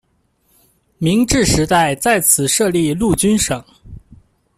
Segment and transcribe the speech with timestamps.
[0.97, 3.63] 明治时代在此设立陆军省。